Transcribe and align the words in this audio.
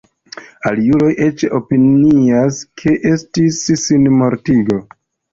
Aliuloj 0.67 1.09
eĉ 1.25 1.43
opinias 1.57 2.57
ke 2.83 2.93
estis 3.09 3.59
sinmortigo. 3.83 4.79